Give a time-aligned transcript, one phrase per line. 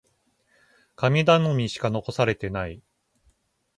[0.95, 2.81] 神頼みしか残されていない。